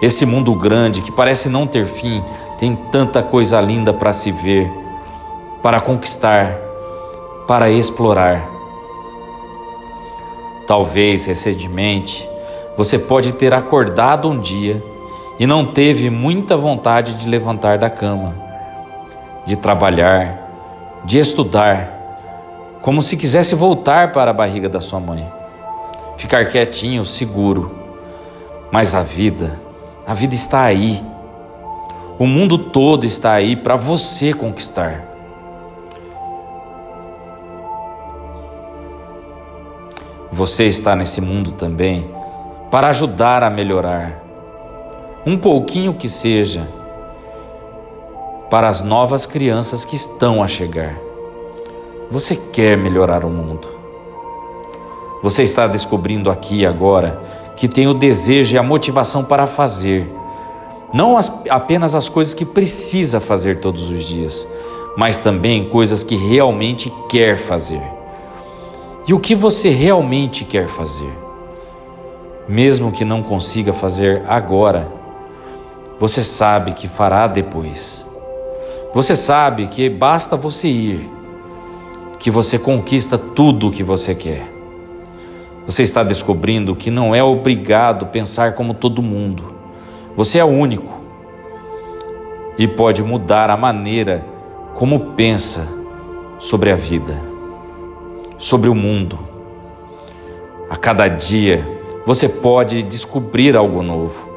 Esse 0.00 0.24
mundo 0.24 0.54
grande 0.54 1.02
que 1.02 1.10
parece 1.10 1.48
não 1.48 1.66
ter 1.66 1.84
fim 1.84 2.22
tem 2.56 2.76
tanta 2.76 3.24
coisa 3.24 3.60
linda 3.60 3.92
para 3.92 4.12
se 4.12 4.30
ver, 4.30 4.70
para 5.60 5.80
conquistar, 5.80 6.56
para 7.48 7.68
explorar. 7.70 8.48
Talvez 10.64 11.26
recentemente 11.26 12.28
você 12.76 13.00
pode 13.00 13.32
ter 13.32 13.52
acordado 13.52 14.28
um 14.28 14.38
dia 14.38 14.80
e 15.40 15.46
não 15.46 15.72
teve 15.72 16.08
muita 16.08 16.56
vontade 16.56 17.14
de 17.14 17.28
levantar 17.28 17.78
da 17.78 17.90
cama, 17.90 18.32
de 19.44 19.56
trabalhar, 19.56 21.02
de 21.04 21.18
estudar, 21.18 22.78
como 22.80 23.02
se 23.02 23.16
quisesse 23.16 23.56
voltar 23.56 24.12
para 24.12 24.30
a 24.30 24.34
barriga 24.34 24.68
da 24.68 24.80
sua 24.80 25.00
mãe, 25.00 25.26
ficar 26.16 26.46
quietinho, 26.46 27.04
seguro. 27.04 27.74
Mas 28.70 28.94
a 28.94 29.02
vida, 29.02 29.60
a 30.06 30.14
vida 30.14 30.34
está 30.34 30.62
aí. 30.62 31.02
O 32.18 32.26
mundo 32.26 32.58
todo 32.58 33.04
está 33.04 33.32
aí 33.32 33.56
para 33.56 33.76
você 33.76 34.32
conquistar. 34.32 35.04
Você 40.30 40.64
está 40.64 40.94
nesse 40.94 41.20
mundo 41.20 41.52
também 41.52 42.10
para 42.70 42.88
ajudar 42.88 43.42
a 43.42 43.48
melhorar, 43.48 44.22
um 45.24 45.38
pouquinho 45.38 45.94
que 45.94 46.08
seja, 46.08 46.68
para 48.50 48.68
as 48.68 48.82
novas 48.82 49.24
crianças 49.24 49.84
que 49.84 49.96
estão 49.96 50.42
a 50.42 50.48
chegar. 50.48 50.94
Você 52.10 52.36
quer 52.36 52.76
melhorar 52.76 53.24
o 53.24 53.30
mundo. 53.30 53.75
Você 55.22 55.42
está 55.42 55.66
descobrindo 55.66 56.30
aqui 56.30 56.64
agora 56.64 57.20
que 57.56 57.68
tem 57.68 57.86
o 57.86 57.94
desejo 57.94 58.54
e 58.54 58.58
a 58.58 58.62
motivação 58.62 59.24
para 59.24 59.46
fazer, 59.46 60.12
não 60.92 61.16
as, 61.16 61.32
apenas 61.48 61.94
as 61.94 62.08
coisas 62.08 62.34
que 62.34 62.44
precisa 62.44 63.18
fazer 63.18 63.60
todos 63.60 63.88
os 63.88 64.04
dias, 64.04 64.46
mas 64.96 65.16
também 65.16 65.68
coisas 65.68 66.04
que 66.04 66.16
realmente 66.16 66.92
quer 67.08 67.38
fazer. 67.38 67.82
E 69.08 69.14
o 69.14 69.20
que 69.20 69.34
você 69.34 69.70
realmente 69.70 70.44
quer 70.44 70.68
fazer? 70.68 71.26
mesmo 72.48 72.92
que 72.92 73.04
não 73.04 73.22
consiga 73.22 73.72
fazer 73.72 74.22
agora, 74.26 74.88
você 75.98 76.22
sabe 76.22 76.72
que 76.72 76.88
fará 76.88 77.26
depois. 77.26 78.04
Você 78.94 79.14
sabe 79.14 79.66
que 79.66 79.90
basta 79.90 80.36
você 80.36 80.68
ir, 80.68 81.10
que 82.18 82.30
você 82.30 82.58
conquista 82.58 83.18
tudo 83.18 83.68
o 83.68 83.72
que 83.72 83.82
você 83.82 84.14
quer. 84.14 84.55
Você 85.66 85.82
está 85.82 86.04
descobrindo 86.04 86.76
que 86.76 86.92
não 86.92 87.12
é 87.12 87.24
obrigado 87.24 88.06
pensar 88.06 88.54
como 88.54 88.72
todo 88.72 89.02
mundo. 89.02 89.52
Você 90.14 90.38
é 90.38 90.44
único 90.44 91.00
e 92.56 92.68
pode 92.68 93.02
mudar 93.02 93.50
a 93.50 93.56
maneira 93.56 94.24
como 94.74 95.12
pensa 95.14 95.66
sobre 96.38 96.70
a 96.70 96.76
vida, 96.76 97.20
sobre 98.38 98.68
o 98.68 98.74
mundo. 98.76 99.18
A 100.70 100.76
cada 100.76 101.08
dia, 101.08 101.66
você 102.06 102.28
pode 102.28 102.84
descobrir 102.84 103.56
algo 103.56 103.82
novo. 103.82 104.28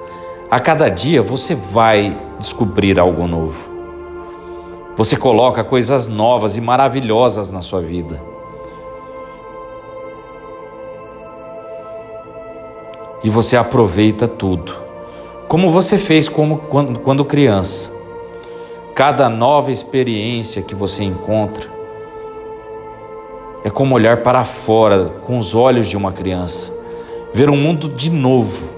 A 0.49 0.59
cada 0.59 0.89
dia 0.89 1.21
você 1.21 1.53
vai 1.53 2.19
descobrir 2.39 2.99
algo 2.99 3.27
novo. 3.27 3.69
Você 4.95 5.15
coloca 5.15 5.63
coisas 5.63 6.07
novas 6.07 6.57
e 6.57 6.61
maravilhosas 6.61 7.51
na 7.51 7.61
sua 7.61 7.81
vida. 7.81 8.19
E 13.23 13.29
você 13.29 13.57
aproveita 13.57 14.27
tudo, 14.27 14.73
como 15.47 15.69
você 15.69 15.97
fez 15.97 16.29
como, 16.29 16.57
quando, 16.57 16.99
quando 16.99 17.25
criança. 17.25 17.91
Cada 18.95 19.29
nova 19.29 19.71
experiência 19.71 20.61
que 20.61 20.75
você 20.75 21.03
encontra 21.03 21.69
é 23.63 23.69
como 23.69 23.95
olhar 23.95 24.23
para 24.23 24.43
fora 24.43 25.05
com 25.21 25.37
os 25.37 25.55
olhos 25.55 25.87
de 25.87 25.95
uma 25.95 26.11
criança 26.11 26.79
ver 27.33 27.49
um 27.49 27.57
mundo 27.57 27.87
de 27.87 28.09
novo, 28.09 28.73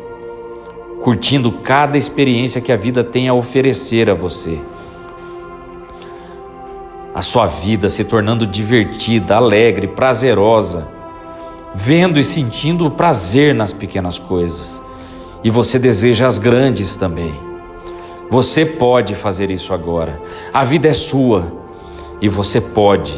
curtindo 1.02 1.52
cada 1.52 1.98
experiência 1.98 2.62
que 2.62 2.72
a 2.72 2.78
vida 2.78 3.04
tem 3.04 3.28
a 3.28 3.34
oferecer 3.34 4.10
a 4.10 4.14
você. 4.14 4.60
A 7.14 7.22
sua 7.22 7.46
vida 7.46 7.90
se 7.90 8.04
tornando 8.04 8.48
divertida, 8.48 9.36
alegre, 9.36 9.88
prazerosa, 9.88 10.88
vendo 11.74 12.20
e 12.20 12.24
sentindo 12.24 12.86
o 12.86 12.92
prazer 12.92 13.56
nas 13.56 13.74
pequenas 13.74 14.20
coisas. 14.20 14.82
E 15.44 15.50
você 15.50 15.80
deseja 15.80 16.28
as 16.28 16.38
grandes 16.38 16.96
também. 16.96 17.34
Você 18.30 18.66
pode 18.66 19.16
fazer 19.16 19.52
isso 19.52 19.74
agora. 19.74 20.22
A 20.54 20.64
vida 20.64 20.88
é 20.88 20.94
sua 20.94 21.52
e 22.22 22.30
você 22.30 22.62
pode 22.62 23.14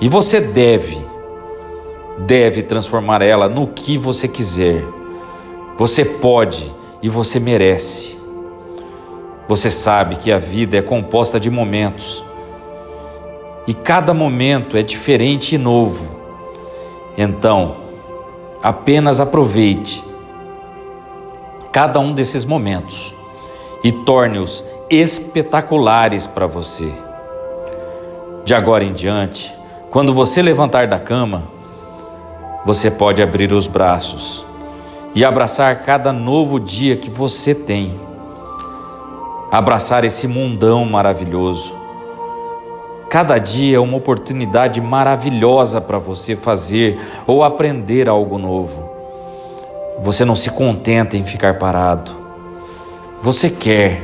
e 0.00 0.08
você 0.08 0.40
deve 0.40 0.98
deve 2.18 2.62
transformar 2.62 3.22
ela 3.22 3.48
no 3.48 3.68
que 3.68 3.96
você 3.96 4.28
quiser. 4.28 4.84
Você 5.76 6.04
pode 6.04 6.72
e 7.02 7.08
você 7.08 7.40
merece. 7.40 8.18
Você 9.48 9.70
sabe 9.70 10.16
que 10.16 10.32
a 10.32 10.38
vida 10.38 10.76
é 10.76 10.82
composta 10.82 11.38
de 11.38 11.50
momentos 11.50 12.24
e 13.66 13.74
cada 13.74 14.14
momento 14.14 14.76
é 14.76 14.82
diferente 14.82 15.54
e 15.54 15.58
novo. 15.58 16.23
Então, 17.16 17.76
apenas 18.62 19.20
aproveite 19.20 20.02
cada 21.70 22.00
um 22.00 22.12
desses 22.12 22.44
momentos 22.44 23.14
e 23.82 23.92
torne-os 23.92 24.64
espetaculares 24.88 26.26
para 26.26 26.46
você. 26.46 26.92
De 28.44 28.54
agora 28.54 28.84
em 28.84 28.92
diante, 28.92 29.54
quando 29.90 30.12
você 30.12 30.42
levantar 30.42 30.86
da 30.86 30.98
cama, 30.98 31.44
você 32.64 32.90
pode 32.90 33.22
abrir 33.22 33.52
os 33.52 33.66
braços 33.66 34.44
e 35.14 35.24
abraçar 35.24 35.80
cada 35.82 36.12
novo 36.12 36.58
dia 36.58 36.96
que 36.96 37.10
você 37.10 37.54
tem. 37.54 38.00
Abraçar 39.50 40.02
esse 40.04 40.26
mundão 40.26 40.84
maravilhoso. 40.84 41.83
Cada 43.14 43.38
dia 43.38 43.76
é 43.76 43.78
uma 43.78 43.96
oportunidade 43.96 44.80
maravilhosa 44.80 45.80
para 45.80 45.98
você 45.98 46.34
fazer 46.34 47.00
ou 47.28 47.44
aprender 47.44 48.08
algo 48.08 48.38
novo. 48.38 48.90
Você 50.00 50.24
não 50.24 50.34
se 50.34 50.50
contenta 50.50 51.16
em 51.16 51.22
ficar 51.22 51.56
parado. 51.56 52.10
Você 53.22 53.48
quer. 53.48 54.02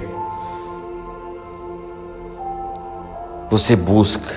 Você 3.49 3.75
busca. 3.75 4.33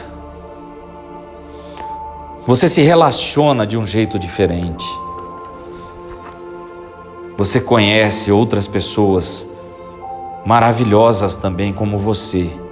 Você 2.48 2.68
se 2.68 2.82
relaciona 2.82 3.68
de 3.68 3.78
um 3.78 3.86
jeito 3.86 4.18
diferente. 4.18 4.88
Você 7.38 7.62
conhece 7.62 8.32
outras 8.32 8.68
pessoas 8.68 9.48
maravilhosas 10.44 11.38
também 11.38 11.72
como 11.72 11.96
você. 11.96 12.63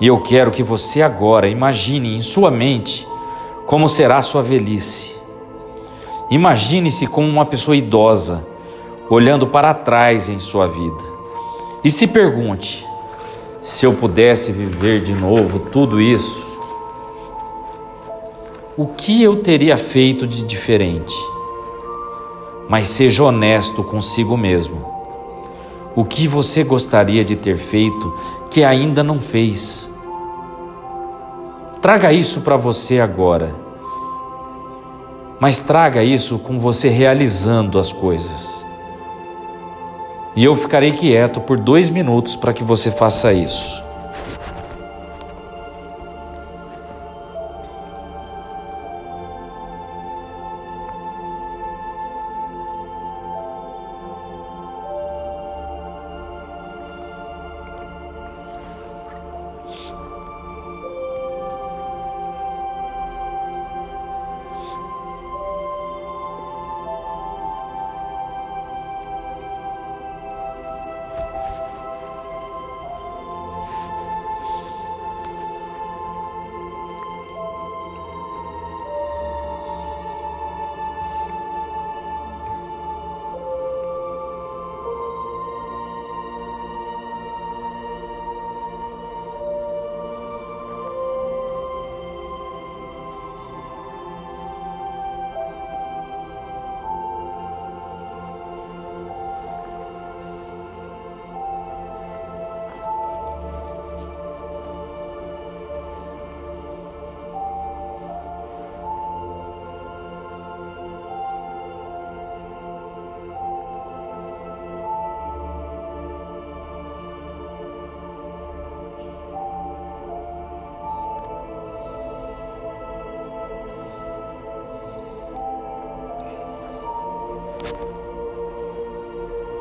E 0.00 0.06
eu 0.06 0.20
quero 0.20 0.50
que 0.50 0.62
você 0.62 1.02
agora 1.02 1.48
imagine 1.48 2.16
em 2.16 2.22
sua 2.22 2.50
mente 2.50 3.06
como 3.66 3.88
será 3.88 4.18
a 4.18 4.22
sua 4.22 4.42
velhice. 4.42 5.16
Imagine-se 6.30 7.06
como 7.06 7.26
uma 7.26 7.44
pessoa 7.44 7.76
idosa, 7.76 8.46
olhando 9.10 9.46
para 9.46 9.74
trás 9.74 10.28
em 10.28 10.38
sua 10.38 10.66
vida. 10.66 11.02
E 11.82 11.90
se 11.90 12.06
pergunte: 12.06 12.86
se 13.60 13.84
eu 13.86 13.92
pudesse 13.92 14.52
viver 14.52 15.00
de 15.00 15.12
novo 15.12 15.58
tudo 15.70 16.00
isso, 16.00 16.46
o 18.76 18.86
que 18.86 19.22
eu 19.22 19.42
teria 19.42 19.76
feito 19.76 20.26
de 20.26 20.44
diferente? 20.44 21.14
Mas 22.68 22.88
seja 22.88 23.24
honesto 23.24 23.82
consigo 23.82 24.36
mesmo. 24.36 24.86
O 25.96 26.04
que 26.04 26.28
você 26.28 26.62
gostaria 26.62 27.24
de 27.24 27.34
ter 27.34 27.56
feito 27.56 28.14
que 28.50 28.64
ainda 28.64 29.02
não 29.02 29.20
fez? 29.20 29.88
Traga 31.80 32.12
isso 32.12 32.40
para 32.40 32.56
você 32.56 33.00
agora. 33.00 33.54
Mas 35.40 35.60
traga 35.60 36.02
isso 36.02 36.38
com 36.38 36.58
você 36.58 36.88
realizando 36.88 37.78
as 37.78 37.92
coisas. 37.92 38.64
E 40.34 40.44
eu 40.44 40.54
ficarei 40.54 40.92
quieto 40.92 41.40
por 41.40 41.56
dois 41.56 41.90
minutos 41.90 42.36
para 42.36 42.52
que 42.52 42.64
você 42.64 42.90
faça 42.90 43.32
isso. 43.32 43.87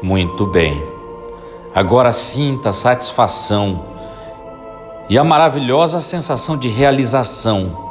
Muito 0.02 0.46
bem. 0.46 0.84
Agora 1.74 2.12
sinta 2.12 2.70
a 2.70 2.74
satisfação 2.74 3.86
e 5.10 5.18
a 5.18 5.24
maravilhosa 5.24 6.00
sensação 6.00 6.58
de 6.58 6.68
realização. 6.68 7.86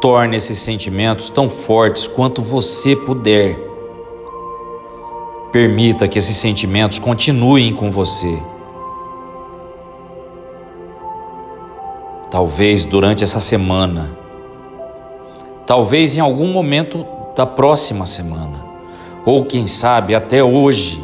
Torne 0.00 0.36
esses 0.36 0.58
sentimentos 0.58 1.28
tão 1.28 1.50
fortes 1.50 2.06
quanto 2.06 2.40
você 2.40 2.96
puder. 2.96 3.58
Permita 5.52 6.08
que 6.08 6.18
esses 6.18 6.36
sentimentos 6.36 6.98
continuem 6.98 7.74
com 7.74 7.90
você. 7.90 8.40
Talvez 12.30 12.84
durante 12.84 13.24
essa 13.24 13.40
semana, 13.40 14.16
talvez 15.66 16.16
em 16.16 16.20
algum 16.20 16.52
momento 16.52 17.04
da 17.40 17.46
próxima 17.46 18.04
semana, 18.04 18.62
ou 19.24 19.46
quem 19.46 19.66
sabe 19.66 20.14
até 20.14 20.44
hoje, 20.44 21.02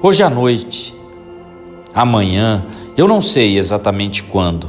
hoje 0.00 0.22
à 0.22 0.30
noite, 0.30 0.94
amanhã, 1.92 2.64
eu 2.96 3.08
não 3.08 3.20
sei 3.20 3.58
exatamente 3.58 4.22
quando, 4.22 4.68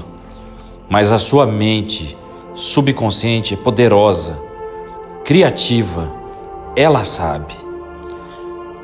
mas 0.90 1.12
a 1.12 1.20
sua 1.20 1.46
mente 1.46 2.18
subconsciente 2.56 3.54
é 3.54 3.58
poderosa, 3.58 4.40
criativa, 5.24 6.12
ela 6.76 7.04
sabe. 7.04 7.54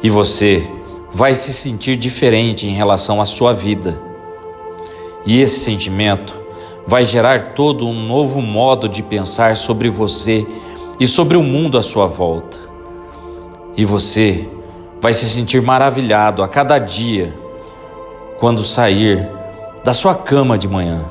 E 0.04 0.08
você 0.08 0.70
vai 1.12 1.34
se 1.34 1.52
sentir 1.52 1.96
diferente 1.96 2.68
em 2.68 2.76
relação 2.76 3.20
à 3.20 3.26
sua 3.26 3.54
vida. 3.54 4.00
E 5.26 5.42
esse 5.42 5.62
sentimento 5.62 6.40
vai 6.86 7.06
gerar 7.06 7.54
todo 7.56 7.88
um 7.88 8.06
novo 8.06 8.40
modo 8.40 8.88
de 8.88 9.02
pensar 9.02 9.56
sobre 9.56 9.90
você 9.90 10.46
e 11.04 11.08
sobre 11.08 11.36
o 11.36 11.44
mundo 11.44 11.78
à 11.78 11.82
sua 11.82 12.06
volta. 12.06 12.58
E 13.76 13.84
você 13.84 14.48
vai 15.02 15.12
se 15.12 15.26
sentir 15.26 15.62
maravilhado 15.62 16.42
a 16.42 16.48
cada 16.48 16.80
dia 16.80 17.38
quando 18.40 18.64
sair 18.64 19.30
da 19.84 19.92
sua 19.92 20.16
cama 20.16 20.58
de 20.58 20.66
manhã, 20.66 21.04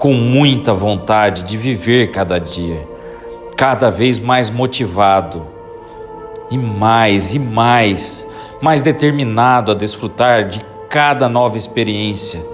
com 0.00 0.12
muita 0.12 0.74
vontade 0.74 1.44
de 1.44 1.56
viver 1.56 2.10
cada 2.10 2.40
dia, 2.40 2.84
cada 3.56 3.90
vez 3.90 4.18
mais 4.18 4.50
motivado 4.50 5.46
e 6.50 6.58
mais 6.58 7.32
e 7.32 7.38
mais, 7.38 8.26
mais 8.60 8.82
determinado 8.82 9.70
a 9.70 9.74
desfrutar 9.76 10.48
de 10.48 10.60
cada 10.88 11.28
nova 11.28 11.56
experiência 11.56 12.44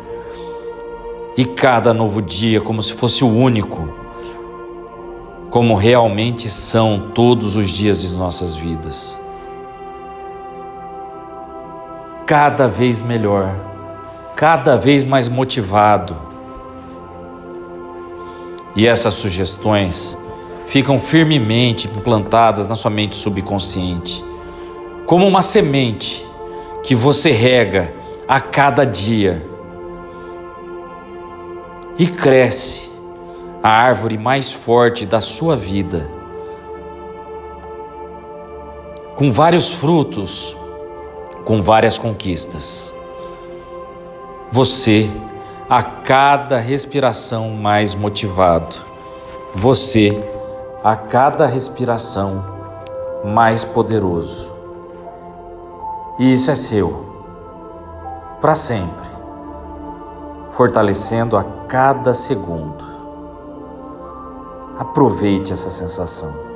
e 1.35 1.47
cada 1.47 1.95
novo 1.95 2.21
dia 2.21 2.61
como 2.61 2.83
se 2.83 2.93
fosse 2.93 3.25
o 3.25 3.35
único, 3.35 4.02
como 5.53 5.75
realmente 5.75 6.49
são 6.49 7.11
todos 7.15 7.57
os 7.57 7.71
dias 7.71 8.01
de 8.01 8.15
nossas 8.15 8.57
vidas. 8.57 9.21
Cada 12.25 12.67
vez 12.67 13.03
melhor, 13.03 13.55
cada 14.35 14.79
vez 14.79 15.05
mais 15.05 15.29
motivado. 15.29 16.17
E 18.75 18.87
essas 18.87 19.13
sugestões 19.13 20.17
ficam 20.65 20.99
firmemente 20.99 21.87
implantadas 21.87 22.67
na 22.67 22.75
sua 22.75 22.91
mente 22.91 23.15
subconsciente, 23.15 24.25
como 25.05 25.29
uma 25.29 25.43
semente 25.43 26.27
que 26.83 26.95
você 26.95 27.31
rega 27.31 27.93
a 28.27 28.41
cada 28.41 28.87
dia 28.87 29.47
e 31.99 32.07
cresce 32.07 32.92
a 33.63 33.69
árvore 33.69 34.19
mais 34.19 34.53
forte 34.53 35.07
da 35.07 35.21
sua 35.21 35.55
vida, 35.55 36.09
com 39.15 39.31
vários 39.31 39.73
frutos, 39.73 40.57
com 41.45 41.61
várias 41.61 41.99
conquistas. 41.99 42.93
Você, 44.51 45.11
a 45.69 45.83
cada 45.83 46.59
respiração 46.59 47.51
mais 47.51 47.95
motivado, 47.95 48.77
você, 49.55 50.23
a 50.83 50.97
cada 50.97 51.47
respiração 51.47 52.45
mais 53.25 53.65
poderoso. 53.65 54.53
E 56.19 56.35
isso 56.35 56.51
é 56.51 56.55
seu, 56.55 57.07
para 58.41 58.55
sempre 58.55 59.13
fortalecendo 60.53 61.37
a 61.37 61.45
cada 61.67 62.15
segundo. 62.15 62.92
Aproveite 64.79 65.53
essa 65.53 65.71
sensação. 65.71 66.52